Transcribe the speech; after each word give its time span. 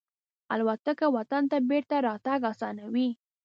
الوتکه 0.53 1.07
وطن 1.17 1.43
ته 1.51 1.57
بېرته 1.69 1.95
راتګ 2.07 2.39
آسانوي. 2.51 3.09